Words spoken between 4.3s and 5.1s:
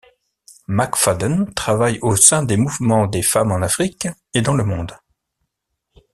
et dans le monde.